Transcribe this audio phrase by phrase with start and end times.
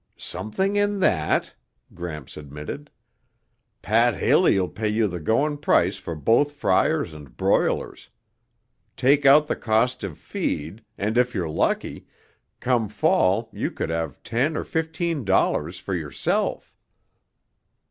[0.17, 1.53] "Something in that,"
[1.93, 2.89] Gramps admitted.
[3.83, 8.09] "Pat Haley'll pay you the going price for both fryers and broilers.
[8.97, 12.07] Take out the cost of feed, and if you're lucky,
[12.59, 16.73] come fall you could have ten or fifteen dollars for yourself."